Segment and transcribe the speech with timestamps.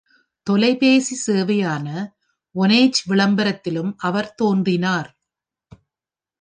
[0.47, 1.87] தொலைபேசி சேவையான
[2.55, 5.09] வோனேஜ் விளம்பரத்திலும் அவர் தோன்றினார்.